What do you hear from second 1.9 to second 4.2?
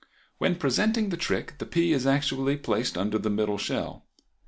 is actually placed under the middle shell.